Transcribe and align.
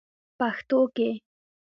پښتو 0.39 0.79
کې: 0.95 1.09